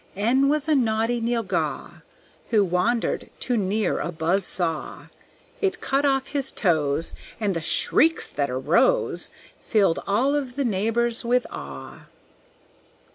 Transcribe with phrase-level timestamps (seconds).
[0.15, 2.01] N was a naughty Nylghau,
[2.49, 5.05] Who wandered too near a buzz saw.
[5.61, 9.29] It cut off his toes, And the shrieks that arose
[9.59, 12.07] Filled all of the neighbors with awe.